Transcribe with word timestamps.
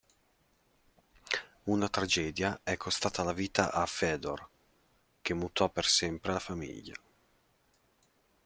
Una 1.65 1.87
tragedia 1.87 2.61
è 2.63 2.75
costata 2.75 3.21
la 3.21 3.33
vita 3.33 3.71
a 3.71 3.85
Fedor, 3.85 4.49
che 5.21 5.35
mutò 5.35 5.69
per 5.69 5.85
sempre 5.85 6.33
la 6.33 6.39
famiglia. 6.39 6.95